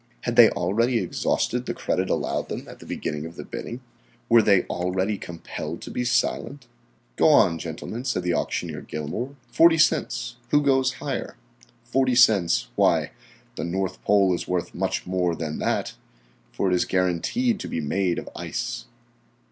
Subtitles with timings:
[0.21, 3.81] Had they already exhausted the credit allowed them at the beginning of the bidding?
[4.29, 6.65] Were they already compelled to be silent?
[7.17, 10.37] "Go on, gentlemen," said the Auctioneer Gilmour, "40 cents.
[10.49, 11.35] Who goes higher?
[11.83, 13.11] Forty cents; why,
[13.53, 15.93] the North Pole is worth much more than that,
[16.51, 18.85] for it is guaranteed to be made of ice."